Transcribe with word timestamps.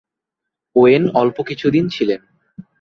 When 0.75 1.03
অল্প 1.13 1.37
কিছু 1.41 1.67
দিন 1.69 1.85
ছিলেন। 1.89 2.21